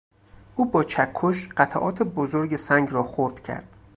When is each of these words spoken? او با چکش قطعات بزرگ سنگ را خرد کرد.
او 0.55 0.65
با 0.71 0.83
چکش 0.83 1.49
قطعات 1.57 2.03
بزرگ 2.03 2.55
سنگ 2.55 2.91
را 2.93 3.03
خرد 3.03 3.39
کرد. 3.39 3.67